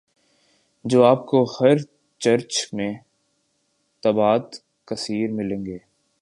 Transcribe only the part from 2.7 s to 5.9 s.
میں بتعداد کثیر ملیں گے